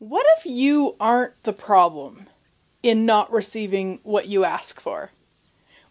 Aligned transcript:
What 0.00 0.24
if 0.38 0.46
you 0.46 0.96
aren't 0.98 1.42
the 1.42 1.52
problem 1.52 2.30
in 2.82 3.04
not 3.04 3.30
receiving 3.30 4.00
what 4.02 4.28
you 4.28 4.46
ask 4.46 4.80
for? 4.80 5.10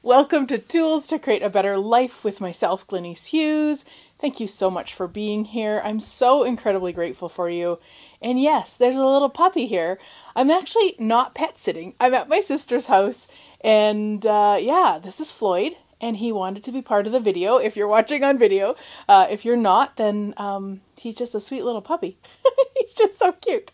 Welcome 0.01 0.47
to 0.47 0.57
Tools 0.57 1.05
to 1.07 1.19
Create 1.19 1.43
a 1.43 1.49
Better 1.51 1.77
Life 1.77 2.23
with 2.23 2.41
myself, 2.41 2.87
Glenyce 2.87 3.27
Hughes. 3.27 3.85
Thank 4.19 4.39
you 4.39 4.47
so 4.47 4.71
much 4.71 4.95
for 4.95 5.07
being 5.07 5.45
here. 5.45 5.79
I'm 5.85 5.99
so 5.99 6.43
incredibly 6.43 6.91
grateful 6.91 7.29
for 7.29 7.51
you. 7.51 7.77
And 8.19 8.41
yes, 8.41 8.75
there's 8.75 8.95
a 8.95 9.05
little 9.05 9.29
puppy 9.29 9.67
here. 9.67 9.99
I'm 10.35 10.49
actually 10.49 10.95
not 10.97 11.35
pet 11.35 11.59
sitting. 11.59 11.93
I'm 11.99 12.15
at 12.15 12.27
my 12.27 12.41
sister's 12.41 12.87
house, 12.87 13.27
and 13.61 14.25
uh, 14.25 14.57
yeah, 14.59 14.97
this 14.97 15.19
is 15.19 15.31
Floyd, 15.31 15.73
and 16.01 16.17
he 16.17 16.31
wanted 16.31 16.63
to 16.63 16.71
be 16.71 16.81
part 16.81 17.05
of 17.05 17.11
the 17.11 17.19
video. 17.19 17.57
If 17.57 17.75
you're 17.75 17.87
watching 17.87 18.23
on 18.23 18.37
video, 18.37 18.75
uh, 19.07 19.27
if 19.29 19.45
you're 19.45 19.57
not, 19.57 19.97
then 19.97 20.33
um, 20.37 20.81
he's 20.97 21.15
just 21.15 21.35
a 21.35 21.39
sweet 21.39 21.63
little 21.63 21.81
puppy. 21.81 22.17
he's 22.77 22.93
just 22.93 23.17
so 23.17 23.33
cute. 23.33 23.71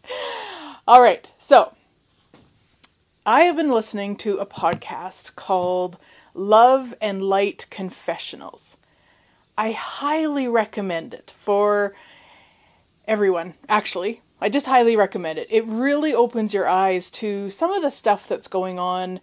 All 0.87 1.01
right, 1.01 1.27
so 1.37 1.73
I 3.25 3.41
have 3.41 3.55
been 3.55 3.71
listening 3.71 4.15
to 4.17 4.37
a 4.37 4.45
podcast 4.45 5.35
called 5.35 5.97
Love 6.33 6.93
and 7.01 7.21
Light 7.21 7.65
Confessionals. 7.69 8.77
I 9.57 9.71
highly 9.71 10.47
recommend 10.47 11.13
it 11.13 11.33
for 11.43 11.95
everyone, 13.07 13.53
actually. 13.69 14.21
I 14.41 14.49
just 14.49 14.65
highly 14.65 14.95
recommend 14.95 15.39
it. 15.39 15.47
It 15.49 15.65
really 15.65 16.13
opens 16.13 16.53
your 16.53 16.67
eyes 16.67 17.09
to 17.11 17.49
some 17.49 17.71
of 17.71 17.81
the 17.81 17.89
stuff 17.89 18.27
that's 18.27 18.47
going 18.47 18.77
on 18.77 19.21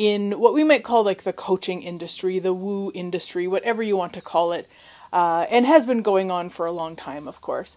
in 0.00 0.40
what 0.40 0.54
we 0.54 0.64
might 0.64 0.82
call 0.82 1.04
like 1.04 1.24
the 1.24 1.32
coaching 1.32 1.82
industry, 1.82 2.38
the 2.38 2.54
woo 2.54 2.90
industry, 2.94 3.46
whatever 3.46 3.82
you 3.82 3.98
want 3.98 4.14
to 4.14 4.22
call 4.22 4.52
it, 4.52 4.66
uh, 5.12 5.44
and 5.50 5.66
has 5.66 5.84
been 5.84 6.00
going 6.00 6.30
on 6.30 6.48
for 6.48 6.64
a 6.64 6.72
long 6.72 6.96
time, 6.96 7.28
of 7.28 7.42
course. 7.42 7.76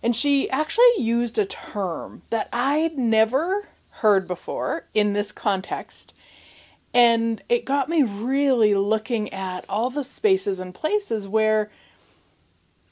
And 0.00 0.14
she 0.14 0.48
actually 0.50 0.92
used 0.98 1.36
a 1.36 1.44
term 1.44 2.22
that 2.30 2.48
I'd 2.52 2.96
never 2.96 3.66
heard 3.90 4.28
before 4.28 4.86
in 4.94 5.14
this 5.14 5.32
context. 5.32 6.14
And 6.94 7.42
it 7.48 7.64
got 7.64 7.88
me 7.88 8.04
really 8.04 8.76
looking 8.76 9.32
at 9.32 9.64
all 9.68 9.90
the 9.90 10.04
spaces 10.04 10.60
and 10.60 10.72
places 10.72 11.26
where 11.26 11.72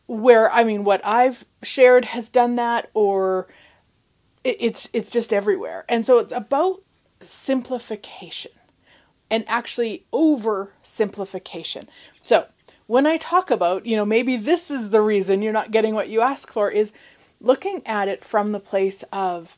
where 0.09 0.51
I 0.51 0.65
mean 0.65 0.83
what 0.83 1.07
I've 1.07 1.45
shared 1.63 2.05
has 2.05 2.31
done 2.31 2.57
that 2.57 2.91
or 2.95 3.47
it's 4.43 4.89
it's 4.93 5.11
just 5.11 5.33
everywhere. 5.33 5.85
And 5.89 6.05
so 6.05 6.19
it's 6.19 6.33
about 6.33 6.83
simplification 7.21 8.51
and 9.31 9.45
actually 9.49 10.05
oversimplification. 10.13 11.87
So, 12.23 12.47
when 12.87 13.07
I 13.07 13.17
talk 13.17 13.51
about, 13.51 13.85
you 13.85 13.97
know, 13.97 14.05
maybe 14.05 14.37
this 14.37 14.71
is 14.71 14.91
the 14.91 15.01
reason 15.01 15.43
you're 15.43 15.53
not 15.53 15.73
getting 15.73 15.95
what 15.95 16.09
you 16.09 16.21
ask 16.21 16.53
for 16.53 16.71
is 16.71 16.93
looking 17.41 17.83
at 17.85 18.07
it 18.07 18.25
from 18.25 18.53
the 18.53 18.61
place 18.61 19.03
of 19.13 19.57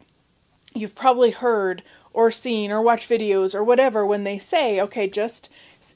you've 0.74 0.94
probably 0.94 1.30
heard 1.30 1.82
or 2.14 2.30
seen 2.30 2.70
or 2.70 2.80
watched 2.80 3.08
videos 3.08 3.54
or 3.54 3.62
whatever 3.62 4.06
when 4.06 4.24
they 4.24 4.38
say, 4.38 4.80
okay, 4.80 5.08
just 5.08 5.50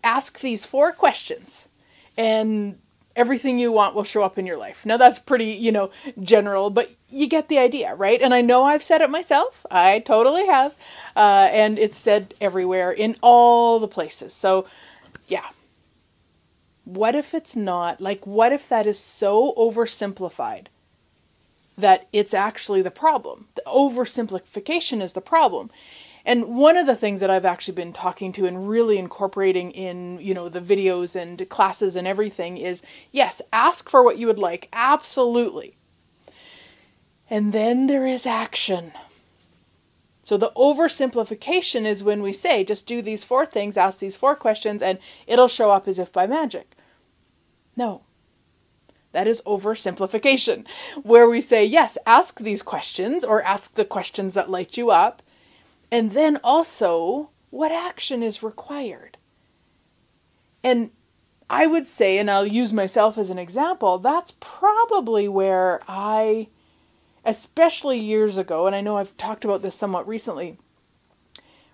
ask 0.05 0.41
these 0.41 0.67
four 0.67 0.93
questions 0.93 1.65
and 2.17 2.79
everything 3.17 3.59
you 3.59 3.73
want 3.73 3.95
will 3.95 4.05
show 4.05 4.23
up 4.23 4.39
in 4.39 4.47
your 4.47 4.57
life. 4.57 4.85
Now 4.85 4.97
that's 4.97 5.19
pretty, 5.19 5.53
you 5.53 5.73
know, 5.73 5.91
general, 6.21 6.71
but 6.71 6.91
you 7.09 7.27
get 7.27 7.49
the 7.49 7.59
idea, 7.59 7.95
right? 7.95 8.21
And 8.21 8.33
I 8.33 8.41
know 8.41 8.65
I've 8.65 8.83
said 8.83 9.01
it 9.01 9.11
myself. 9.11 9.67
I 9.71 9.99
totally 10.01 10.47
have. 10.47 10.75
Uh, 11.15 11.49
and 11.51 11.79
it's 11.79 11.97
said 11.97 12.35
everywhere 12.41 12.91
in 12.91 13.17
all 13.21 13.79
the 13.79 13.89
places. 13.89 14.33
So, 14.35 14.67
yeah. 15.27 15.47
What 16.85 17.15
if 17.15 17.35
it's 17.35 17.55
not? 17.55 18.01
Like, 18.01 18.27
what 18.27 18.53
if 18.53 18.69
that 18.69 18.87
is 18.87 18.99
so 18.99 19.55
oversimplified 19.57 20.67
that 21.79 22.09
it's 22.13 22.35
actually 22.35 22.83
the 22.83 22.91
problem? 22.91 23.47
The 23.55 23.63
oversimplification 23.67 25.01
is 25.01 25.13
the 25.13 25.21
problem. 25.21 25.71
And 26.25 26.57
one 26.57 26.77
of 26.77 26.87
the 26.87 26.97
things 26.97 27.21
that 27.21 27.31
I've 27.31 27.45
actually 27.45 27.75
been 27.75 27.93
talking 27.93 28.33
to 28.35 28.47
and 28.47 28.69
really 28.69 28.99
incorporating 28.99 29.73
in, 29.73 30.19
you 30.21 30.35
know, 30.35 30.49
the 30.49 30.61
videos 30.61 31.17
and 31.21 31.49
classes 31.49 31.97
and 31.97 32.07
everything 32.07 32.59
is 32.59 32.83
yes, 33.11 33.43
ask 33.53 33.89
for 33.89 34.03
what 34.05 34.19
you 34.19 34.29
would 34.29 34.39
like. 34.39 34.69
Absolutely. 34.73 35.77
And 37.29 37.53
then 37.53 37.87
there 37.87 38.07
is 38.07 38.27
action. 38.27 38.93
So 40.23 40.37
the 40.37 40.53
oversimplification 40.57 41.85
is 41.85 42.05
when 42.05 42.23
we 42.23 42.33
say 42.33 42.63
just 42.63 42.87
do 42.87 43.03
these 43.03 43.25
four 43.25 43.45
things, 43.45 43.77
ask 43.77 43.99
these 43.99 44.17
four 44.17 44.37
questions, 44.37 44.81
and 44.81 44.99
it'll 45.27 45.49
show 45.49 45.71
up 45.73 45.89
as 45.89 45.99
if 45.99 46.13
by 46.13 46.27
magic. 46.29 46.77
No. 47.77 48.03
That 49.11 49.27
is 49.27 49.43
oversimplification, 49.45 50.67
where 51.03 51.29
we 51.29 51.41
say, 51.41 51.65
yes, 51.65 51.99
ask 52.07 52.39
these 52.39 52.63
questions 52.63 53.25
or 53.25 53.43
ask 53.43 53.75
the 53.75 53.85
questions 53.85 54.35
that 54.35 54.51
light 54.51 54.77
you 54.77 54.91
up 54.91 55.23
and 55.93 56.13
then 56.13 56.41
also, 56.43 57.29
what 57.51 57.71
action 57.71 58.23
is 58.23 58.43
required? 58.43 59.19
And 60.65 60.91
I 61.51 61.67
would 61.67 61.87
say, 61.87 62.17
and 62.17 62.31
I'll 62.31 62.47
use 62.47 62.73
myself 62.73 63.19
as 63.19 63.29
an 63.29 63.39
example, 63.39 63.99
that's 63.99 64.33
probably 64.41 65.29
where 65.29 65.83
I, 65.87 66.49
especially 67.27 67.99
years 67.99 68.39
ago, 68.39 68.67
and 68.67 68.75
I 68.75 68.81
know 68.81 68.97
I've 68.97 69.15
talked 69.19 69.45
about 69.45 69.61
this 69.61 69.77
somewhat 69.77 70.09
recently, 70.09 70.57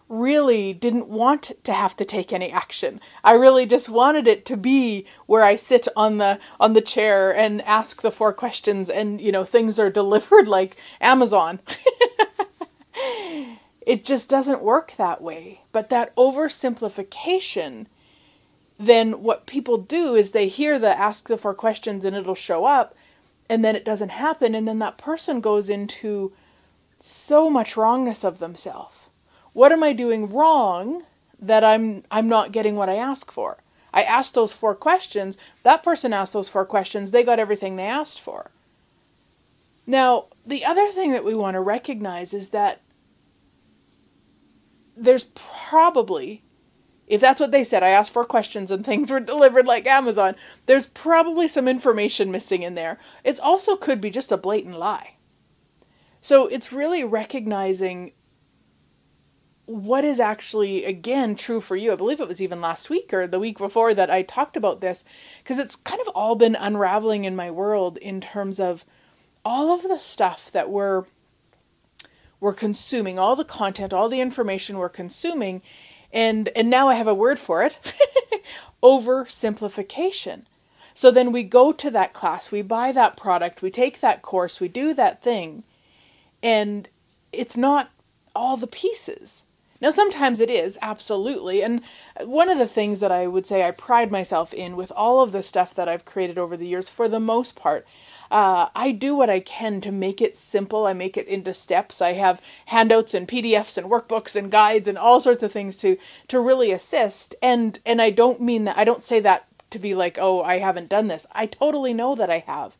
really 0.08 0.72
didn't 0.72 1.06
want 1.06 1.52
to 1.62 1.72
have 1.72 1.96
to 1.98 2.04
take 2.04 2.32
any 2.32 2.50
action. 2.50 3.00
I 3.22 3.34
really 3.34 3.66
just 3.66 3.88
wanted 3.88 4.26
it 4.26 4.44
to 4.46 4.56
be 4.56 5.06
where 5.26 5.42
I 5.42 5.54
sit 5.54 5.86
on 5.94 6.18
the 6.18 6.40
on 6.58 6.72
the 6.72 6.80
chair 6.80 7.30
and 7.30 7.62
ask 7.62 8.02
the 8.02 8.10
four 8.10 8.32
questions 8.32 8.88
and 8.88 9.20
you 9.20 9.30
know 9.30 9.44
things 9.44 9.78
are 9.78 9.90
delivered 9.90 10.48
like 10.48 10.76
Amazon. 11.00 11.60
It 13.88 14.04
just 14.04 14.28
doesn't 14.28 14.60
work 14.60 14.92
that 14.98 15.22
way. 15.22 15.62
But 15.72 15.88
that 15.88 16.14
oversimplification, 16.14 17.86
then 18.78 19.22
what 19.22 19.46
people 19.46 19.78
do 19.78 20.14
is 20.14 20.32
they 20.32 20.46
hear 20.46 20.78
the 20.78 20.94
ask 20.94 21.26
the 21.26 21.38
four 21.38 21.54
questions 21.54 22.04
and 22.04 22.14
it'll 22.14 22.34
show 22.34 22.66
up, 22.66 22.94
and 23.48 23.64
then 23.64 23.74
it 23.74 23.86
doesn't 23.86 24.10
happen, 24.10 24.54
and 24.54 24.68
then 24.68 24.78
that 24.80 24.98
person 24.98 25.40
goes 25.40 25.70
into 25.70 26.34
so 27.00 27.48
much 27.48 27.78
wrongness 27.78 28.24
of 28.24 28.40
themselves. 28.40 28.94
What 29.54 29.72
am 29.72 29.82
I 29.82 29.94
doing 29.94 30.30
wrong 30.30 31.04
that 31.40 31.64
I'm 31.64 32.04
I'm 32.10 32.28
not 32.28 32.52
getting 32.52 32.76
what 32.76 32.90
I 32.90 32.96
ask 32.96 33.32
for? 33.32 33.56
I 33.94 34.02
asked 34.02 34.34
those 34.34 34.52
four 34.52 34.74
questions. 34.74 35.38
That 35.62 35.82
person 35.82 36.12
asked 36.12 36.34
those 36.34 36.50
four 36.50 36.66
questions. 36.66 37.10
They 37.10 37.22
got 37.22 37.38
everything 37.38 37.76
they 37.76 37.86
asked 37.86 38.20
for. 38.20 38.50
Now, 39.86 40.26
the 40.44 40.66
other 40.66 40.90
thing 40.90 41.12
that 41.12 41.24
we 41.24 41.34
want 41.34 41.54
to 41.54 41.60
recognize 41.62 42.34
is 42.34 42.50
that 42.50 42.82
there's 44.98 45.24
probably 45.34 46.42
if 47.08 47.22
that's 47.22 47.40
what 47.40 47.50
they 47.50 47.64
said, 47.64 47.82
I 47.82 47.88
asked 47.88 48.12
for 48.12 48.24
questions 48.24 48.70
and 48.70 48.84
things 48.84 49.10
were 49.10 49.20
delivered 49.20 49.66
like 49.66 49.86
Amazon. 49.86 50.36
There's 50.66 50.86
probably 50.86 51.48
some 51.48 51.66
information 51.66 52.30
missing 52.30 52.62
in 52.62 52.74
there. 52.74 52.98
It 53.24 53.40
also 53.40 53.76
could 53.76 54.00
be 54.00 54.10
just 54.10 54.30
a 54.30 54.36
blatant 54.36 54.78
lie. 54.78 55.14
So 56.20 56.46
it's 56.46 56.72
really 56.72 57.04
recognizing 57.04 58.12
what 59.64 60.04
is 60.04 60.20
actually, 60.20 60.84
again, 60.84 61.34
true 61.34 61.60
for 61.60 61.76
you. 61.76 61.92
I 61.92 61.96
believe 61.96 62.20
it 62.20 62.28
was 62.28 62.40
even 62.40 62.60
last 62.60 62.90
week 62.90 63.12
or 63.12 63.26
the 63.26 63.38
week 63.38 63.58
before 63.58 63.94
that 63.94 64.10
I 64.10 64.22
talked 64.22 64.56
about 64.56 64.80
this 64.80 65.04
because 65.42 65.58
it's 65.58 65.76
kind 65.76 66.00
of 66.00 66.08
all 66.08 66.36
been 66.36 66.56
unraveling 66.56 67.24
in 67.24 67.36
my 67.36 67.50
world 67.50 67.96
in 67.98 68.20
terms 68.20 68.60
of 68.60 68.84
all 69.44 69.72
of 69.74 69.82
the 69.82 69.98
stuff 69.98 70.50
that 70.52 70.70
we're 70.70 71.04
we're 72.40 72.54
consuming 72.54 73.18
all 73.18 73.36
the 73.36 73.44
content, 73.44 73.92
all 73.92 74.08
the 74.08 74.20
information 74.20 74.78
we're 74.78 74.88
consuming, 74.88 75.62
and 76.12 76.48
and 76.56 76.70
now 76.70 76.88
I 76.88 76.94
have 76.94 77.08
a 77.08 77.14
word 77.14 77.38
for 77.38 77.62
it. 77.62 77.78
oversimplification. 78.82 80.42
So 80.94 81.10
then 81.10 81.32
we 81.32 81.42
go 81.42 81.72
to 81.72 81.90
that 81.90 82.12
class, 82.12 82.50
we 82.50 82.62
buy 82.62 82.92
that 82.92 83.16
product, 83.16 83.62
we 83.62 83.70
take 83.70 84.00
that 84.00 84.22
course, 84.22 84.60
we 84.60 84.68
do 84.68 84.94
that 84.94 85.22
thing, 85.22 85.62
and 86.42 86.88
it's 87.32 87.56
not 87.56 87.90
all 88.34 88.56
the 88.56 88.66
pieces. 88.66 89.44
Now, 89.80 89.90
sometimes 89.90 90.40
it 90.40 90.50
is, 90.50 90.76
absolutely. 90.82 91.62
And 91.62 91.82
one 92.20 92.48
of 92.48 92.58
the 92.58 92.66
things 92.66 92.98
that 92.98 93.12
I 93.12 93.28
would 93.28 93.46
say 93.46 93.62
I 93.62 93.70
pride 93.70 94.10
myself 94.10 94.52
in 94.52 94.74
with 94.74 94.90
all 94.96 95.20
of 95.20 95.30
the 95.30 95.42
stuff 95.42 95.72
that 95.74 95.88
I've 95.88 96.04
created 96.04 96.36
over 96.36 96.56
the 96.56 96.66
years, 96.66 96.88
for 96.88 97.08
the 97.08 97.20
most 97.20 97.54
part, 97.54 97.86
uh, 98.30 98.68
I 98.74 98.90
do 98.90 99.14
what 99.14 99.30
I 99.30 99.38
can 99.38 99.80
to 99.82 99.92
make 99.92 100.20
it 100.20 100.36
simple. 100.36 100.86
I 100.86 100.94
make 100.94 101.16
it 101.16 101.28
into 101.28 101.54
steps. 101.54 102.02
I 102.02 102.14
have 102.14 102.42
handouts 102.66 103.14
and 103.14 103.28
PDFs 103.28 103.78
and 103.78 103.88
workbooks 103.88 104.34
and 104.34 104.50
guides 104.50 104.88
and 104.88 104.98
all 104.98 105.20
sorts 105.20 105.44
of 105.44 105.52
things 105.52 105.76
to 105.78 105.96
to 106.26 106.40
really 106.40 106.72
assist. 106.72 107.36
And 107.40 107.78
and 107.86 108.02
I 108.02 108.10
don't 108.10 108.40
mean 108.40 108.64
that. 108.64 108.76
I 108.76 108.84
don't 108.84 109.04
say 109.04 109.20
that 109.20 109.46
to 109.70 109.78
be 109.78 109.94
like, 109.94 110.18
oh, 110.20 110.42
I 110.42 110.58
haven't 110.58 110.88
done 110.88 111.06
this. 111.06 111.26
I 111.32 111.46
totally 111.46 111.94
know 111.94 112.16
that 112.16 112.30
I 112.30 112.40
have. 112.46 112.76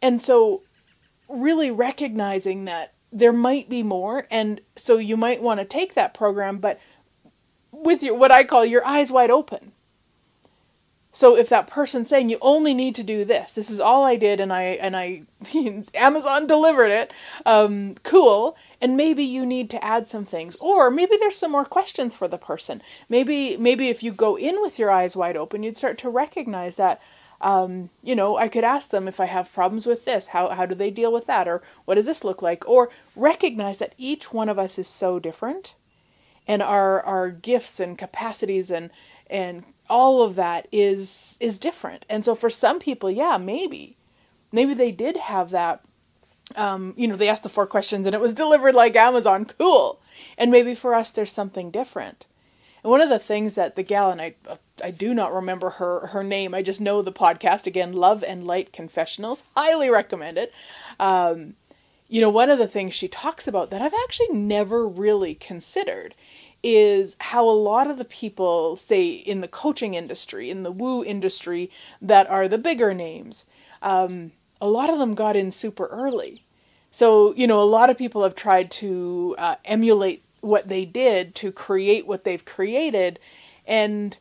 And 0.00 0.20
so, 0.20 0.62
really 1.28 1.70
recognizing 1.70 2.64
that 2.64 2.93
there 3.14 3.32
might 3.32 3.68
be 3.70 3.82
more, 3.84 4.26
and 4.30 4.60
so 4.76 4.98
you 4.98 5.16
might 5.16 5.42
want 5.42 5.60
to 5.60 5.66
take 5.66 5.94
that 5.94 6.14
program, 6.14 6.58
but 6.58 6.80
with 7.72 8.02
your 8.02 8.14
what 8.16 8.32
I 8.32 8.44
call 8.44 8.64
your 8.66 8.86
eyes 8.86 9.12
wide 9.12 9.30
open 9.30 9.72
So 11.12 11.36
if 11.36 11.48
that 11.50 11.68
person's 11.68 12.08
saying 12.08 12.28
you 12.30 12.38
only 12.40 12.74
need 12.74 12.96
to 12.96 13.04
do 13.04 13.24
this, 13.24 13.54
this 13.54 13.70
is 13.70 13.80
all 13.80 14.04
I 14.04 14.16
did, 14.16 14.40
and 14.40 14.52
I 14.52 14.62
and 14.82 14.96
I 14.96 15.22
Amazon 15.94 16.46
delivered 16.48 16.90
it, 16.90 17.12
um, 17.46 17.94
cool. 18.04 18.56
And 18.80 18.96
maybe 18.96 19.24
you 19.24 19.46
need 19.46 19.70
to 19.70 19.84
add 19.84 20.08
some 20.08 20.24
things, 20.24 20.56
or 20.60 20.90
maybe 20.90 21.16
there's 21.18 21.38
some 21.38 21.52
more 21.52 21.64
questions 21.66 22.14
for 22.14 22.28
the 22.28 22.38
person. 22.38 22.82
Maybe 23.08 23.56
maybe 23.58 23.90
if 23.90 24.02
you 24.02 24.12
go 24.12 24.36
in 24.36 24.60
with 24.62 24.78
your 24.78 24.90
eyes 24.90 25.16
wide 25.16 25.36
open, 25.36 25.62
you'd 25.62 25.76
start 25.78 25.98
to 25.98 26.10
recognize 26.10 26.76
that. 26.76 27.00
Um, 27.44 27.90
you 28.02 28.16
know, 28.16 28.36
I 28.38 28.48
could 28.48 28.64
ask 28.64 28.90
them 28.90 29.06
if 29.06 29.20
I 29.20 29.26
have 29.26 29.52
problems 29.52 29.86
with 29.86 30.04
this, 30.06 30.28
how 30.28 30.48
how 30.48 30.66
do 30.66 30.74
they 30.74 30.90
deal 30.90 31.12
with 31.12 31.26
that, 31.26 31.46
or 31.46 31.62
what 31.84 31.96
does 31.96 32.06
this 32.06 32.24
look 32.24 32.42
like, 32.42 32.66
or 32.66 32.90
recognize 33.14 33.78
that 33.78 33.94
each 33.98 34.32
one 34.32 34.48
of 34.48 34.58
us 34.58 34.78
is 34.78 34.88
so 34.88 35.18
different, 35.18 35.74
and 36.48 36.62
our 36.62 37.02
our 37.02 37.30
gifts 37.30 37.78
and 37.80 37.98
capacities 37.98 38.70
and 38.70 38.90
and 39.28 39.64
all 39.90 40.22
of 40.22 40.36
that 40.36 40.66
is 40.72 41.36
is 41.38 41.58
different. 41.58 42.06
And 42.08 42.24
so 42.24 42.34
for 42.34 42.50
some 42.50 42.80
people, 42.80 43.10
yeah, 43.10 43.36
maybe 43.36 43.96
maybe 44.50 44.74
they 44.74 44.90
did 44.92 45.16
have 45.18 45.50
that 45.50 45.84
um, 46.56 46.94
you 46.96 47.08
know, 47.08 47.16
they 47.16 47.28
asked 47.28 47.42
the 47.42 47.48
four 47.48 47.66
questions 47.66 48.06
and 48.06 48.14
it 48.14 48.20
was 48.20 48.34
delivered 48.34 48.74
like 48.74 48.96
Amazon. 48.96 49.44
Cool. 49.44 50.00
And 50.38 50.50
maybe 50.50 50.74
for 50.74 50.94
us 50.94 51.10
there's 51.10 51.32
something 51.32 51.70
different. 51.70 52.26
And 52.84 52.90
one 52.90 53.00
of 53.00 53.08
the 53.08 53.18
things 53.18 53.54
that 53.56 53.74
the 53.74 53.82
gal 53.82 54.10
and 54.10 54.20
I 54.20 54.34
I 54.82 54.90
do 54.90 55.14
not 55.14 55.34
remember 55.34 55.70
her 55.70 56.06
her 56.08 56.22
name. 56.22 56.54
I 56.54 56.62
just 56.62 56.80
know 56.80 57.02
the 57.02 57.12
podcast 57.12 57.66
again, 57.66 57.94
Love 57.94 58.22
and 58.22 58.46
Light 58.46 58.72
Confessionals. 58.72 59.42
Highly 59.56 59.88
recommend 59.90 60.38
it. 60.38 60.52
Um, 61.00 61.54
you 62.08 62.20
know, 62.20 62.28
one 62.28 62.50
of 62.50 62.58
the 62.58 62.68
things 62.68 62.92
she 62.92 63.08
talks 63.08 63.48
about 63.48 63.70
that 63.70 63.80
I've 63.80 63.94
actually 64.04 64.28
never 64.34 64.86
really 64.86 65.34
considered 65.34 66.14
is 66.62 67.16
how 67.18 67.48
a 67.48 67.50
lot 67.50 67.90
of 67.90 67.98
the 67.98 68.04
people, 68.04 68.76
say 68.76 69.08
in 69.08 69.40
the 69.40 69.48
coaching 69.48 69.94
industry, 69.94 70.50
in 70.50 70.62
the 70.62 70.72
woo 70.72 71.02
industry, 71.04 71.70
that 72.00 72.28
are 72.28 72.48
the 72.48 72.58
bigger 72.58 72.94
names, 72.94 73.46
um, 73.82 74.32
a 74.60 74.68
lot 74.68 74.90
of 74.90 74.98
them 74.98 75.14
got 75.14 75.36
in 75.36 75.50
super 75.50 75.86
early. 75.86 76.42
So, 76.90 77.34
you 77.34 77.46
know, 77.46 77.60
a 77.60 77.64
lot 77.64 77.90
of 77.90 77.98
people 77.98 78.22
have 78.22 78.34
tried 78.34 78.70
to 78.72 79.34
uh, 79.38 79.56
emulate 79.64 80.22
what 80.44 80.68
they 80.68 80.84
did 80.84 81.34
to 81.36 81.52
create 81.52 82.06
what 82.06 82.24
they've 82.24 82.44
created. 82.44 83.18
And 83.66 84.16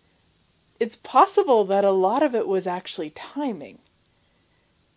it's 0.79 0.95
possible 0.95 1.65
that 1.65 1.83
a 1.83 1.91
lot 1.91 2.23
of 2.23 2.35
it 2.35 2.47
was 2.47 2.67
actually 2.67 3.11
timing. 3.11 3.79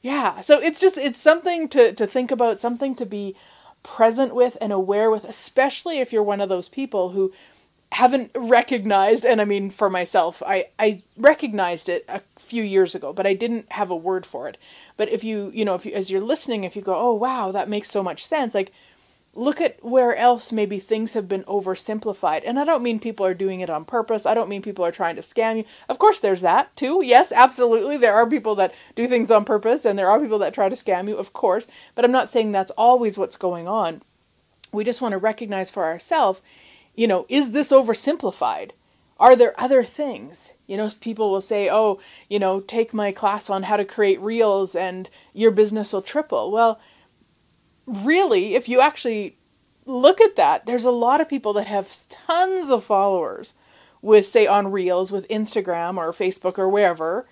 Yeah, 0.03 0.41
so 0.43 0.59
it's 0.61 0.81
just, 0.81 0.97
it's 0.97 1.21
something 1.21 1.69
to, 1.71 1.93
to 1.95 2.07
think 2.07 2.31
about, 2.31 2.61
something 2.61 2.95
to 2.97 3.07
be 3.07 3.35
present 3.83 4.35
with 4.35 4.57
and 4.61 4.73
aware 4.73 5.11
with, 5.11 5.25
especially 5.25 5.99
if 5.99 6.13
you're 6.13 6.23
one 6.23 6.41
of 6.41 6.49
those 6.49 6.69
people 6.69 7.11
who 7.11 7.33
haven't 7.93 8.31
recognized 8.35 9.25
and 9.25 9.41
i 9.41 9.45
mean 9.45 9.71
for 9.71 9.89
myself 9.89 10.43
i 10.45 10.67
i 10.79 11.01
recognized 11.17 11.89
it 11.89 12.05
a 12.09 12.21
few 12.37 12.63
years 12.63 12.95
ago 12.95 13.13
but 13.13 13.27
i 13.27 13.33
didn't 13.33 13.65
have 13.71 13.91
a 13.91 13.97
word 13.97 14.27
for 14.27 14.49
it 14.49 14.59
but 14.97 15.09
if 15.09 15.23
you 15.23 15.51
you 15.55 15.65
know 15.65 15.75
if 15.75 15.87
you 15.87 15.93
as 15.93 16.11
you're 16.11 16.21
listening 16.21 16.65
if 16.65 16.75
you 16.75 16.83
go 16.83 16.97
oh 16.97 17.15
wow 17.15 17.53
that 17.53 17.69
makes 17.69 17.89
so 17.91 18.03
much 18.03 18.27
sense 18.27 18.55
like 18.55 18.73
look 19.37 19.61
at 19.61 19.83
where 19.85 20.17
else 20.17 20.51
maybe 20.51 20.79
things 20.79 21.13
have 21.13 21.29
been 21.29 21.45
oversimplified. 21.45 22.43
And 22.45 22.59
i 22.59 22.65
don't 22.65 22.83
mean 22.83 22.99
people 22.99 23.27
are 23.27 23.35
doing 23.35 23.61
it 23.61 23.71
on 23.71 23.85
purpose. 23.85 24.27
I 24.27 24.35
don't 24.35 24.49
mean 24.49 24.63
people 24.63 24.85
are 24.85 24.93
trying 24.93 25.17
to 25.17 25.23
scam 25.23 25.59
you. 25.59 25.65
Of 25.89 25.99
course 25.99 26.21
there's 26.21 26.41
that 26.41 26.75
too. 26.77 27.03
Yes 27.05 27.33
absolutely 27.33 27.97
there 27.97 28.15
are 28.15 28.29
people 28.29 28.55
that 28.57 28.75
do 28.95 29.07
things 29.07 29.31
on 29.31 29.45
purpose 29.45 29.85
and 29.85 29.99
there 29.99 30.09
are 30.09 30.21
people 30.21 30.39
that 30.41 30.55
try 30.55 30.69
to 30.69 30.77
scam 30.77 31.09
you 31.09 31.17
of 31.17 31.33
course. 31.33 31.67
But 31.95 32.05
i'm 32.05 32.13
not 32.13 32.31
saying 32.31 32.53
that's 32.53 32.73
always 32.73 33.19
what's 33.19 33.37
going 33.37 33.69
on. 33.69 34.03
We 34.73 34.85
just 34.85 35.01
want 35.01 35.13
to 35.13 35.19
recognize 35.19 35.71
for 35.71 35.85
ourselves 35.85 36.41
you 36.95 37.07
know 37.07 37.27
is 37.29 37.53
this 37.53 37.71
oversimplified? 37.71 38.71
Are 39.19 39.37
there 39.37 39.59
other 39.61 39.85
things? 39.85 40.53
You 40.67 40.77
know 40.79 40.91
people 41.01 41.31
will 41.31 41.43
say 41.43 41.69
oh 41.71 42.01
you 42.29 42.39
know 42.39 42.61
take 42.61 42.95
my 42.95 43.13
class 43.13 43.51
on 43.51 43.65
how 43.65 43.77
to 43.77 43.85
create 43.85 44.21
reels 44.21 44.75
and 44.75 45.11
your 45.35 45.51
business 45.51 45.93
will 45.93 46.03
triple. 46.03 46.51
Well 46.51 46.81
really, 47.87 48.55
if 48.55 48.69
you 48.69 48.81
actually 48.81 49.37
look 49.85 50.21
at 50.21 50.37
that, 50.37 50.67
there's 50.67 50.85
a 50.85 50.91
lot 50.91 51.21
of 51.21 51.29
people 51.29 51.53
that 51.55 51.67
have 51.67 51.89
tons 52.09 52.71
of 52.71 52.85
followers 52.85 53.55
with, 54.03 54.27
say, 54.27 54.47
on 54.47 54.73
Reels, 54.73 55.11
with 55.11 55.29
Instagram 55.29 55.97
or 55.97 56.13
Facebook 56.13 56.59
or 56.59 56.69
wherever, 56.69 57.29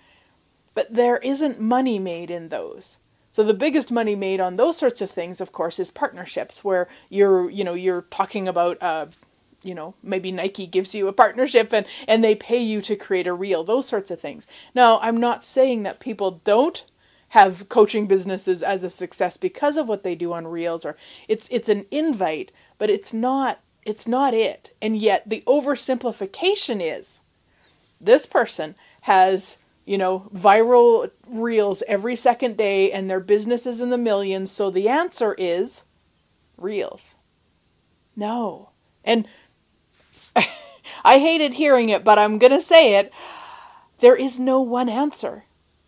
but 0.74 0.92
there 0.92 1.18
isn't 1.18 1.60
money 1.60 1.98
made 1.98 2.30
in 2.30 2.48
those. 2.48 2.98
So 3.32 3.42
the 3.42 3.54
biggest 3.54 3.90
money 3.90 4.14
made 4.14 4.40
on 4.40 4.56
those 4.56 4.76
sorts 4.76 5.00
of 5.00 5.10
things, 5.10 5.40
of 5.40 5.50
course, 5.50 5.80
is 5.80 5.90
partnerships 5.90 6.62
where 6.62 6.88
you're, 7.08 7.50
you 7.50 7.64
know, 7.64 7.74
you're 7.74 8.02
talking 8.02 8.46
about, 8.46 8.80
uh, 8.80 9.06
you 9.64 9.74
know, 9.74 9.94
maybe 10.04 10.30
Nike 10.30 10.68
gives 10.68 10.94
you 10.94 11.08
a 11.08 11.12
partnership 11.12 11.72
and 11.72 11.86
and 12.06 12.22
they 12.22 12.36
pay 12.36 12.58
you 12.58 12.80
to 12.82 12.94
create 12.94 13.26
a 13.26 13.32
reel, 13.32 13.64
those 13.64 13.88
sorts 13.88 14.12
of 14.12 14.20
things. 14.20 14.46
Now, 14.74 15.00
I'm 15.00 15.18
not 15.18 15.44
saying 15.44 15.82
that 15.82 15.98
people 15.98 16.42
don't 16.44 16.84
have 17.34 17.68
coaching 17.68 18.06
businesses 18.06 18.62
as 18.62 18.84
a 18.84 18.88
success 18.88 19.36
because 19.36 19.76
of 19.76 19.88
what 19.88 20.04
they 20.04 20.14
do 20.14 20.32
on 20.32 20.46
reels 20.46 20.84
or 20.84 20.96
it's 21.26 21.48
it's 21.50 21.68
an 21.68 21.84
invite 21.90 22.52
but 22.78 22.88
it's 22.88 23.12
not 23.12 23.58
it's 23.84 24.06
not 24.06 24.32
it. 24.32 24.70
And 24.80 24.96
yet 24.96 25.28
the 25.28 25.42
oversimplification 25.44 26.80
is 26.80 27.18
this 28.00 28.24
person 28.24 28.76
has 29.00 29.58
you 29.84 29.98
know 29.98 30.30
viral 30.32 31.10
reels 31.26 31.82
every 31.88 32.14
second 32.14 32.56
day 32.56 32.92
and 32.92 33.10
their 33.10 33.18
business 33.18 33.66
is 33.66 33.80
in 33.80 33.90
the 33.90 33.98
millions. 33.98 34.52
So 34.52 34.70
the 34.70 34.88
answer 34.88 35.34
is 35.34 35.82
reels. 36.56 37.16
No. 38.14 38.68
And 39.04 39.26
i 41.04 41.18
hated 41.18 41.54
hearing 41.54 41.88
it 41.88 42.04
but 42.04 42.16
i'm 42.16 42.38
going 42.38 42.52
to 42.52 42.62
say 42.62 42.94
it. 42.94 43.12
There 43.98 44.14
is 44.14 44.38
no 44.38 44.60
one 44.60 44.88
answer 44.88 45.42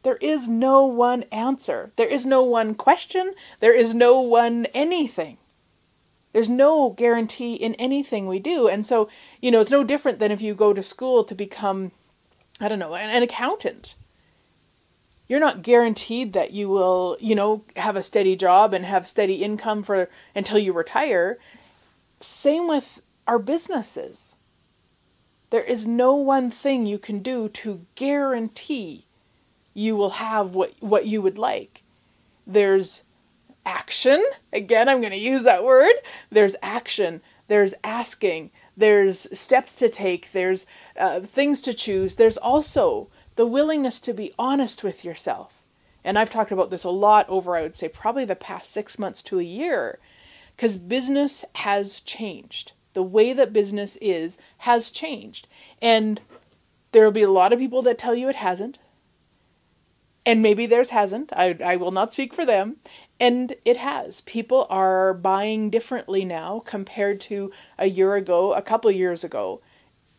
there 0.06 0.18
is 0.18 0.46
no 0.46 0.84
one 0.84 1.24
answer. 1.32 1.90
There 1.96 2.06
is 2.06 2.24
no 2.24 2.40
one 2.40 2.76
question. 2.76 3.34
There 3.58 3.74
is 3.74 3.92
no 3.92 4.20
one 4.20 4.66
anything. 4.66 5.36
There's 6.32 6.48
no 6.48 6.90
guarantee 6.90 7.54
in 7.54 7.74
anything 7.74 8.28
we 8.28 8.38
do. 8.38 8.68
And 8.68 8.86
so, 8.86 9.08
you 9.40 9.50
know, 9.50 9.58
it's 9.58 9.70
no 9.72 9.82
different 9.82 10.20
than 10.20 10.30
if 10.30 10.40
you 10.40 10.54
go 10.54 10.72
to 10.72 10.80
school 10.80 11.24
to 11.24 11.34
become, 11.34 11.90
I 12.60 12.68
don't 12.68 12.78
know, 12.78 12.94
an, 12.94 13.10
an 13.10 13.24
accountant. 13.24 13.96
You're 15.26 15.40
not 15.40 15.62
guaranteed 15.62 16.34
that 16.34 16.52
you 16.52 16.68
will, 16.68 17.16
you 17.18 17.34
know, 17.34 17.64
have 17.74 17.96
a 17.96 18.02
steady 18.04 18.36
job 18.36 18.72
and 18.74 18.84
have 18.84 19.08
steady 19.08 19.42
income 19.42 19.82
for 19.82 20.08
until 20.36 20.60
you 20.60 20.72
retire. 20.72 21.36
Same 22.20 22.68
with 22.68 23.02
our 23.26 23.40
businesses. 23.40 24.36
There 25.50 25.64
is 25.64 25.84
no 25.84 26.14
one 26.14 26.52
thing 26.52 26.86
you 26.86 27.00
can 27.00 27.24
do 27.24 27.48
to 27.48 27.84
guarantee 27.96 29.05
you 29.76 29.94
will 29.94 30.10
have 30.10 30.54
what 30.54 30.72
what 30.80 31.06
you 31.06 31.20
would 31.20 31.36
like. 31.36 31.82
There's 32.46 33.02
action. 33.66 34.24
Again, 34.52 34.88
I'm 34.88 35.00
going 35.00 35.12
to 35.12 35.18
use 35.18 35.42
that 35.42 35.64
word. 35.64 35.92
There's 36.30 36.56
action. 36.62 37.20
There's 37.48 37.74
asking. 37.84 38.50
There's 38.74 39.26
steps 39.38 39.76
to 39.76 39.90
take. 39.90 40.32
There's 40.32 40.64
uh, 40.98 41.20
things 41.20 41.60
to 41.62 41.74
choose. 41.74 42.14
There's 42.14 42.38
also 42.38 43.08
the 43.34 43.44
willingness 43.46 44.00
to 44.00 44.14
be 44.14 44.32
honest 44.38 44.82
with 44.82 45.04
yourself. 45.04 45.52
And 46.02 46.18
I've 46.18 46.30
talked 46.30 46.52
about 46.52 46.70
this 46.70 46.84
a 46.84 46.90
lot 46.90 47.28
over, 47.28 47.54
I 47.54 47.62
would 47.62 47.76
say, 47.76 47.88
probably 47.88 48.24
the 48.24 48.34
past 48.34 48.70
six 48.70 48.98
months 48.98 49.20
to 49.24 49.40
a 49.40 49.44
year, 49.44 49.98
because 50.56 50.78
business 50.78 51.44
has 51.54 52.00
changed. 52.00 52.72
The 52.94 53.02
way 53.02 53.34
that 53.34 53.52
business 53.52 53.98
is 54.00 54.38
has 54.58 54.90
changed. 54.90 55.48
And 55.82 56.18
there 56.92 57.04
will 57.04 57.12
be 57.12 57.22
a 57.22 57.30
lot 57.30 57.52
of 57.52 57.58
people 57.58 57.82
that 57.82 57.98
tell 57.98 58.14
you 58.14 58.30
it 58.30 58.36
hasn't 58.36 58.78
and 60.26 60.42
maybe 60.42 60.66
theirs 60.66 60.90
hasn't. 60.90 61.32
I, 61.34 61.56
I 61.64 61.76
will 61.76 61.92
not 61.92 62.12
speak 62.12 62.34
for 62.34 62.44
them. 62.44 62.76
And 63.20 63.54
it 63.64 63.76
has. 63.76 64.22
People 64.22 64.66
are 64.68 65.14
buying 65.14 65.70
differently 65.70 66.24
now 66.24 66.62
compared 66.66 67.20
to 67.22 67.52
a 67.78 67.86
year 67.86 68.16
ago, 68.16 68.52
a 68.52 68.60
couple 68.60 68.90
years 68.90 69.22
ago, 69.22 69.62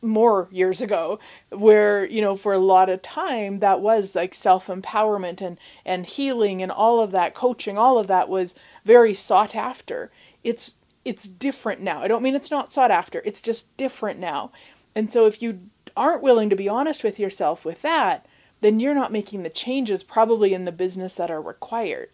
more 0.02 0.48
years 0.50 0.82
ago, 0.82 1.20
where, 1.50 2.06
you 2.06 2.22
know, 2.22 2.38
for 2.38 2.54
a 2.54 2.60
lot 2.60 2.90
of 2.90 3.02
time 3.02 3.60
that 3.60 3.82
was 3.82 4.16
like 4.16 4.34
self 4.34 4.68
empowerment 4.68 5.42
and, 5.42 5.60
and 5.86 6.06
healing 6.06 6.62
and 6.62 6.72
all 6.72 7.02
of 7.02 7.12
that, 7.12 7.36
coaching, 7.36 7.78
all 7.78 8.00
of 8.00 8.08
that 8.08 8.30
was 8.30 8.56
very 8.86 9.14
sought 9.14 9.56
after. 9.56 10.10
It's 10.44 10.74
it's 11.04 11.28
different 11.28 11.82
now. 11.82 12.02
I 12.02 12.08
don't 12.08 12.24
mean 12.24 12.36
it's 12.36 12.52
not 12.52 12.74
sought 12.74 12.92
after, 12.92 13.22
it's 13.26 13.42
just 13.42 13.76
different 13.78 14.20
now. 14.20 14.52
And 14.96 15.12
so 15.12 15.26
if 15.26 15.42
you 15.42 15.60
aren't 15.96 16.24
willing 16.24 16.50
to 16.50 16.56
be 16.56 16.70
honest 16.70 17.04
with 17.04 17.20
yourself 17.20 17.64
with 17.66 17.82
that, 17.82 18.26
then 18.62 18.80
you're 18.80 18.96
not 18.96 19.12
making 19.12 19.44
the 19.44 19.50
changes 19.50 20.04
probably 20.04 20.54
in 20.54 20.66
the 20.66 20.72
business 20.72 21.16
that 21.16 21.32
are 21.32 21.42
required. 21.42 22.10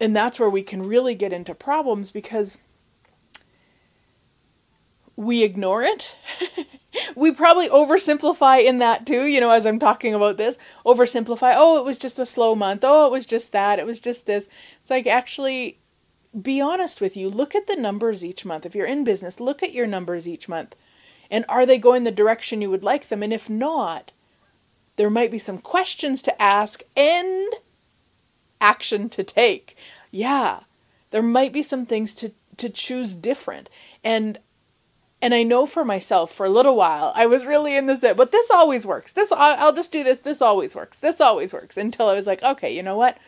And 0.00 0.14
that's 0.14 0.38
where 0.38 0.50
we 0.50 0.62
can 0.62 0.86
really 0.86 1.14
get 1.14 1.32
into 1.32 1.54
problems 1.54 2.10
because 2.10 2.58
we 5.16 5.42
ignore 5.42 5.82
it. 5.82 6.14
we 7.16 7.32
probably 7.32 7.68
oversimplify 7.68 8.64
in 8.64 8.78
that 8.78 9.04
too, 9.04 9.26
you 9.26 9.40
know, 9.40 9.50
as 9.50 9.66
I'm 9.66 9.80
talking 9.80 10.14
about 10.14 10.36
this. 10.36 10.58
Oversimplify, 10.86 11.54
oh, 11.56 11.78
it 11.78 11.84
was 11.84 11.98
just 11.98 12.20
a 12.20 12.26
slow 12.26 12.54
month. 12.54 12.82
Oh, 12.84 13.06
it 13.06 13.12
was 13.12 13.26
just 13.26 13.50
that. 13.52 13.80
It 13.80 13.86
was 13.86 13.98
just 13.98 14.26
this. 14.26 14.48
It's 14.80 14.90
like 14.90 15.08
actually 15.08 15.78
be 16.40 16.60
honest 16.60 17.00
with 17.00 17.16
you. 17.16 17.28
Look 17.28 17.54
at 17.54 17.66
the 17.66 17.74
numbers 17.74 18.24
each 18.24 18.44
month. 18.44 18.64
If 18.64 18.74
you're 18.74 18.86
in 18.86 19.02
business, 19.02 19.40
look 19.40 19.62
at 19.62 19.72
your 19.72 19.86
numbers 19.86 20.28
each 20.28 20.48
month. 20.48 20.76
And 21.30 21.44
are 21.48 21.66
they 21.66 21.78
going 21.78 22.04
the 22.04 22.10
direction 22.10 22.62
you 22.62 22.70
would 22.70 22.84
like 22.84 23.08
them? 23.08 23.22
And 23.22 23.32
if 23.32 23.50
not, 23.50 24.12
there 24.98 25.08
might 25.08 25.30
be 25.30 25.38
some 25.38 25.58
questions 25.58 26.20
to 26.22 26.42
ask 26.42 26.82
and 26.96 27.54
action 28.60 29.08
to 29.08 29.24
take. 29.24 29.76
Yeah, 30.10 30.60
there 31.12 31.22
might 31.22 31.52
be 31.52 31.62
some 31.62 31.86
things 31.86 32.14
to, 32.16 32.32
to 32.58 32.68
choose 32.68 33.14
different. 33.14 33.70
And 34.04 34.38
and 35.20 35.34
I 35.34 35.42
know 35.42 35.66
for 35.66 35.84
myself, 35.84 36.32
for 36.32 36.46
a 36.46 36.50
little 36.50 36.76
while, 36.76 37.12
I 37.16 37.26
was 37.26 37.44
really 37.44 37.74
in 37.76 37.86
this, 37.86 38.00
but 38.00 38.30
this 38.30 38.50
always 38.52 38.86
works. 38.86 39.12
This, 39.14 39.32
I'll 39.32 39.74
just 39.74 39.90
do 39.90 40.04
this. 40.04 40.20
This 40.20 40.40
always 40.40 40.76
works. 40.76 41.00
This 41.00 41.20
always 41.20 41.52
works 41.52 41.76
until 41.76 42.06
I 42.06 42.14
was 42.14 42.28
like, 42.28 42.40
okay, 42.40 42.72
you 42.72 42.84
know 42.84 42.96
what? 42.96 43.18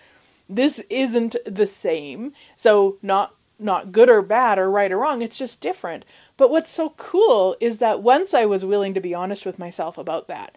This 0.49 0.81
isn't 0.89 1.35
the 1.45 1.67
same. 1.67 2.33
So 2.55 2.97
not, 3.03 3.35
not 3.59 3.91
good 3.91 4.09
or 4.09 4.23
bad 4.23 4.57
or 4.57 4.71
right 4.71 4.93
or 4.93 4.99
wrong. 4.99 5.21
It's 5.21 5.37
just 5.37 5.61
different. 5.61 6.05
But 6.37 6.53
what's 6.53 6.71
so 6.71 6.91
cool 6.97 7.57
is 7.61 7.79
that 7.79 8.05
once 8.05 8.35
I 8.35 8.47
was 8.47 8.65
willing 8.65 8.95
to 8.95 9.01
be 9.01 9.13
honest 9.13 9.45
with 9.45 9.59
myself 9.59 9.99
about 9.99 10.29
that, 10.29 10.55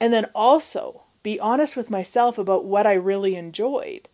and 0.00 0.12
then 0.12 0.26
also 0.34 1.02
be 1.22 1.40
honest 1.40 1.76
with 1.76 1.90
myself 1.90 2.38
about 2.38 2.64
what 2.64 2.86
I 2.86 2.94
really 2.94 3.34
enjoyed. 3.34 4.08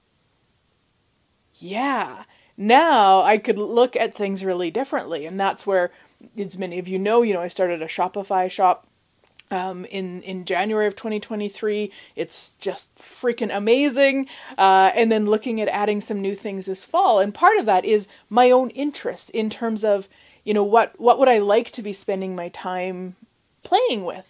Yeah, 1.58 2.24
now 2.56 3.22
I 3.22 3.38
could 3.38 3.58
look 3.58 3.96
at 3.96 4.14
things 4.14 4.44
really 4.44 4.70
differently. 4.70 5.26
And 5.26 5.38
that's 5.38 5.66
where, 5.66 5.90
as 6.38 6.58
many 6.58 6.78
of 6.78 6.88
you 6.88 6.98
know, 6.98 7.22
you 7.22 7.34
know, 7.34 7.42
I 7.42 7.48
started 7.48 7.82
a 7.82 7.86
Shopify 7.86 8.50
shop 8.50 8.86
um, 9.50 9.84
in 9.86 10.22
in 10.22 10.44
January 10.44 10.86
of 10.86 10.96
2023. 10.96 11.92
It's 12.16 12.52
just 12.58 12.94
freaking 12.96 13.54
amazing. 13.54 14.28
Uh, 14.56 14.90
and 14.94 15.12
then 15.12 15.26
looking 15.26 15.60
at 15.60 15.68
adding 15.68 16.00
some 16.00 16.20
new 16.20 16.34
things 16.34 16.66
this 16.66 16.84
fall, 16.84 17.20
and 17.20 17.34
part 17.34 17.58
of 17.58 17.66
that 17.66 17.84
is 17.84 18.08
my 18.30 18.50
own 18.50 18.70
interest 18.70 19.30
in 19.30 19.50
terms 19.50 19.84
of 19.84 20.08
you 20.44 20.54
know 20.54 20.64
what 20.64 20.98
what 20.98 21.18
would 21.18 21.28
I 21.28 21.38
like 21.38 21.70
to 21.72 21.82
be 21.82 21.92
spending 21.92 22.34
my 22.34 22.48
time 22.48 23.16
playing 23.62 24.04
with. 24.04 24.26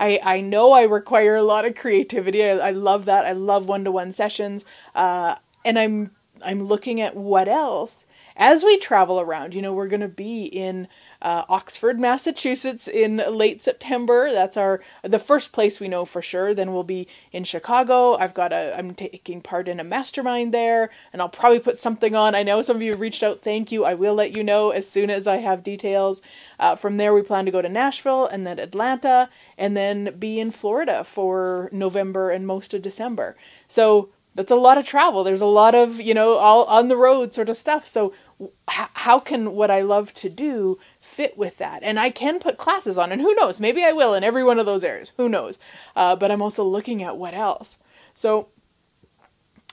I, 0.00 0.18
I 0.22 0.40
know 0.40 0.72
I 0.72 0.82
require 0.82 1.36
a 1.36 1.42
lot 1.42 1.64
of 1.64 1.76
creativity. 1.76 2.42
I, 2.44 2.56
I 2.58 2.70
love 2.70 3.04
that. 3.04 3.26
I 3.26 3.32
love 3.32 3.66
one 3.68 3.84
to 3.84 3.92
one 3.92 4.12
sessions. 4.12 4.64
Uh, 4.94 5.36
and 5.64 5.78
I'm 5.78 6.10
I'm 6.42 6.64
looking 6.64 7.00
at 7.02 7.14
what 7.14 7.48
else 7.48 8.06
as 8.36 8.64
we 8.64 8.78
travel 8.78 9.20
around. 9.20 9.54
You 9.54 9.62
know, 9.62 9.72
we're 9.72 9.88
going 9.88 10.00
to 10.00 10.08
be 10.08 10.44
in 10.44 10.88
uh, 11.22 11.44
Oxford, 11.48 12.00
Massachusetts 12.00 12.88
in 12.88 13.22
late 13.28 13.62
September. 13.62 14.32
That's 14.32 14.56
our 14.56 14.80
the 15.02 15.18
first 15.18 15.52
place 15.52 15.78
we 15.78 15.88
know 15.88 16.04
for 16.04 16.22
sure. 16.22 16.54
Then 16.54 16.72
we'll 16.72 16.82
be 16.84 17.08
in 17.32 17.44
Chicago. 17.44 18.16
I've 18.16 18.34
got 18.34 18.52
a 18.52 18.76
I'm 18.76 18.94
taking 18.94 19.40
part 19.40 19.68
in 19.68 19.80
a 19.80 19.84
mastermind 19.84 20.54
there, 20.54 20.90
and 21.12 21.20
I'll 21.20 21.28
probably 21.28 21.60
put 21.60 21.78
something 21.78 22.14
on. 22.14 22.34
I 22.34 22.42
know 22.42 22.62
some 22.62 22.76
of 22.76 22.82
you 22.82 22.94
reached 22.94 23.22
out. 23.22 23.42
Thank 23.42 23.70
you. 23.70 23.84
I 23.84 23.94
will 23.94 24.14
let 24.14 24.36
you 24.36 24.42
know 24.42 24.70
as 24.70 24.88
soon 24.88 25.10
as 25.10 25.26
I 25.26 25.36
have 25.36 25.62
details. 25.62 26.22
Uh, 26.58 26.76
from 26.76 26.96
there, 26.96 27.12
we 27.12 27.22
plan 27.22 27.44
to 27.44 27.50
go 27.50 27.62
to 27.62 27.68
Nashville 27.68 28.26
and 28.26 28.46
then 28.46 28.58
Atlanta, 28.58 29.28
and 29.58 29.76
then 29.76 30.16
be 30.18 30.40
in 30.40 30.50
Florida 30.50 31.04
for 31.04 31.68
November 31.72 32.30
and 32.30 32.46
most 32.46 32.72
of 32.74 32.82
December. 32.82 33.36
So 33.68 34.08
that's 34.34 34.50
a 34.50 34.56
lot 34.56 34.78
of 34.78 34.86
travel. 34.86 35.24
There's 35.24 35.40
a 35.40 35.46
lot 35.46 35.74
of, 35.74 36.00
you 36.00 36.14
know, 36.14 36.34
all 36.34 36.64
on 36.64 36.88
the 36.88 36.96
road 36.96 37.34
sort 37.34 37.48
of 37.48 37.56
stuff. 37.56 37.88
So 37.88 38.12
how 38.68 39.18
can 39.18 39.52
what 39.52 39.70
I 39.70 39.82
love 39.82 40.14
to 40.14 40.28
do 40.28 40.78
fit 41.00 41.36
with 41.36 41.58
that? 41.58 41.82
And 41.82 41.98
I 41.98 42.10
can 42.10 42.38
put 42.38 42.56
classes 42.56 42.96
on, 42.96 43.12
and 43.12 43.20
who 43.20 43.34
knows? 43.34 43.60
Maybe 43.60 43.84
I 43.84 43.92
will 43.92 44.14
in 44.14 44.24
every 44.24 44.44
one 44.44 44.58
of 44.58 44.66
those 44.66 44.84
areas. 44.84 45.12
Who 45.16 45.28
knows? 45.28 45.58
Uh, 45.96 46.16
but 46.16 46.30
I'm 46.30 46.42
also 46.42 46.64
looking 46.64 47.02
at 47.02 47.16
what 47.16 47.34
else. 47.34 47.76
So 48.14 48.48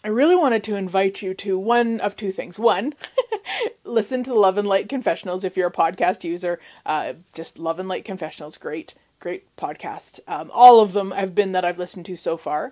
I 0.04 0.10
really 0.10 0.36
wanted 0.36 0.64
to 0.66 0.76
invite 0.76 1.22
you 1.22 1.34
to 1.36 1.58
one 1.58 2.00
of 2.00 2.16
two 2.16 2.32
things. 2.32 2.58
One, 2.58 2.94
listen 3.84 4.24
to 4.24 4.30
the 4.32 4.40
Love 4.40 4.58
and 4.58 4.68
Light 4.68 4.90
Confessionals 4.90 5.44
if 5.44 5.56
you're 5.56 5.68
a 5.68 5.72
podcast 5.72 6.24
user. 6.24 6.60
Uh, 6.86 7.14
just 7.34 7.60
Love 7.60 7.80
and 7.80 7.88
Light 7.90 8.06
Confessionals, 8.06 8.58
great, 8.58 8.96
great 9.20 9.56
podcast. 9.56 10.20
Um, 10.28 10.52
all 10.54 10.80
of 10.80 10.94
them 10.94 11.12
have 11.12 11.36
been 11.36 11.52
that 11.54 11.66
I've 11.66 11.80
listened 11.80 12.06
to 12.08 12.18
so 12.18 12.38
far. 12.38 12.72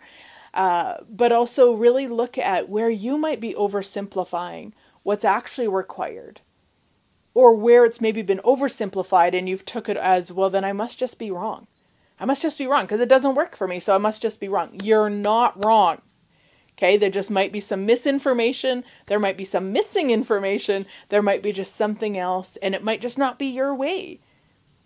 Uh, 0.56 0.96
but 1.10 1.34
also 1.34 1.74
really 1.74 2.08
look 2.08 2.38
at 2.38 2.70
where 2.70 2.90
you 2.90 3.18
might 3.18 3.42
be 3.42 3.54
oversimplifying 3.56 4.72
what's 5.04 5.26
actually 5.26 5.68
required 5.68 6.40
or 7.34 7.54
where 7.54 7.84
it's 7.84 8.00
maybe 8.00 8.22
been 8.22 8.40
oversimplified 8.40 9.38
and 9.38 9.50
you've 9.50 9.66
took 9.66 9.90
it 9.90 9.98
as 9.98 10.32
well 10.32 10.50
then 10.50 10.64
i 10.64 10.72
must 10.72 10.98
just 10.98 11.20
be 11.20 11.30
wrong. 11.30 11.68
I 12.18 12.24
must 12.24 12.42
just 12.42 12.58
be 12.58 12.68
wrong 12.68 12.86
because 12.86 13.02
it 13.02 13.10
doesn't 13.10 13.36
work 13.36 13.58
for 13.58 13.68
me 13.68 13.82
so 13.82 13.94
i 13.94 13.98
must 13.98 14.22
just 14.22 14.40
be 14.40 14.48
wrong. 14.48 14.80
You're 14.82 15.10
not 15.10 15.64
wrong 15.66 16.02
okay? 16.78 16.98
There 16.98 17.10
just 17.10 17.30
might 17.30 17.52
be 17.52 17.60
some 17.60 17.86
misinformation 17.86 18.86
there 19.08 19.20
might 19.20 19.38
be 19.38 19.46
some 19.46 19.74
missing 19.74 20.10
information 20.10 20.86
there 21.10 21.22
might 21.22 21.44
be 21.44 21.52
just 21.52 21.76
something 21.76 22.18
else 22.18 22.58
and 22.62 22.74
it 22.74 22.84
might 22.84 23.02
just 23.02 23.18
not 23.18 23.38
be 23.38 23.48
your 23.48 23.76
way 23.76 24.22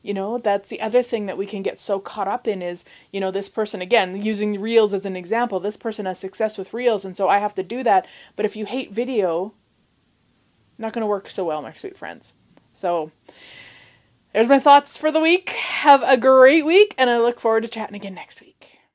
you 0.01 0.13
know, 0.13 0.37
that's 0.37 0.69
the 0.69 0.81
other 0.81 1.03
thing 1.03 1.25
that 1.25 1.37
we 1.37 1.45
can 1.45 1.61
get 1.61 1.77
so 1.77 1.99
caught 1.99 2.27
up 2.27 2.47
in 2.47 2.61
is, 2.61 2.85
you 3.11 3.19
know, 3.19 3.31
this 3.31 3.49
person, 3.49 3.81
again, 3.81 4.21
using 4.21 4.59
Reels 4.61 4.93
as 4.93 5.05
an 5.05 5.15
example, 5.15 5.59
this 5.59 5.77
person 5.77 6.05
has 6.05 6.17
success 6.17 6.57
with 6.57 6.73
Reels, 6.73 7.03
and 7.03 7.17
so 7.17 7.27
I 7.27 7.39
have 7.39 7.55
to 7.55 7.63
do 7.63 7.83
that. 7.83 8.07
But 8.35 8.45
if 8.45 8.55
you 8.55 8.65
hate 8.65 8.93
video, 8.93 9.53
not 10.77 10.93
going 10.93 11.01
to 11.01 11.07
work 11.07 11.29
so 11.29 11.43
well, 11.43 11.61
my 11.61 11.73
sweet 11.73 11.97
friends. 11.97 12.33
So, 12.73 13.11
there's 14.33 14.47
my 14.47 14.59
thoughts 14.59 14.97
for 14.97 15.11
the 15.11 15.19
week. 15.19 15.49
Have 15.49 16.01
a 16.03 16.15
great 16.15 16.65
week, 16.65 16.95
and 16.97 17.09
I 17.09 17.17
look 17.17 17.39
forward 17.39 17.61
to 17.61 17.67
chatting 17.67 17.95
again 17.95 18.13
next 18.13 18.39
week. 18.39 18.48